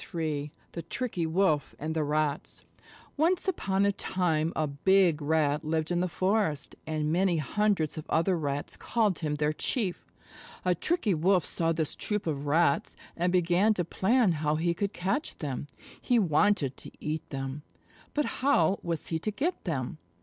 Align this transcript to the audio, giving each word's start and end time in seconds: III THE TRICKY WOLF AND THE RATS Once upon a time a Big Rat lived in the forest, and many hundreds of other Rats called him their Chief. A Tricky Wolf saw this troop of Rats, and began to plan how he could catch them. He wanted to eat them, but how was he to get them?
III 0.15 0.51
THE 0.71 0.81
TRICKY 0.81 1.27
WOLF 1.27 1.75
AND 1.77 1.93
THE 1.95 2.03
RATS 2.03 2.65
Once 3.17 3.47
upon 3.47 3.85
a 3.85 3.91
time 3.91 4.51
a 4.55 4.65
Big 4.65 5.21
Rat 5.21 5.63
lived 5.63 5.91
in 5.91 5.99
the 5.99 6.07
forest, 6.09 6.73
and 6.87 7.13
many 7.13 7.37
hundreds 7.37 7.99
of 7.99 8.09
other 8.09 8.35
Rats 8.35 8.75
called 8.77 9.19
him 9.19 9.35
their 9.35 9.53
Chief. 9.53 10.11
A 10.65 10.73
Tricky 10.73 11.13
Wolf 11.13 11.45
saw 11.45 11.71
this 11.71 11.95
troop 11.95 12.25
of 12.25 12.47
Rats, 12.47 12.95
and 13.15 13.31
began 13.31 13.75
to 13.75 13.85
plan 13.85 14.31
how 14.31 14.55
he 14.55 14.73
could 14.73 14.91
catch 14.91 15.37
them. 15.37 15.67
He 16.01 16.17
wanted 16.17 16.77
to 16.77 16.89
eat 16.99 17.29
them, 17.29 17.61
but 18.15 18.25
how 18.41 18.79
was 18.81 19.09
he 19.09 19.19
to 19.19 19.29
get 19.29 19.65
them? 19.65 19.99